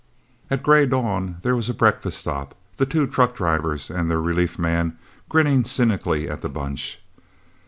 [0.49, 4.57] At grey dawn, there was a breakfast stop, the two truck drivers and their relief
[4.57, 4.97] man
[5.29, 6.99] grinning cynically at the Bunch.